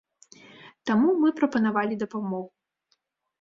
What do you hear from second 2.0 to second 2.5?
дапамогу.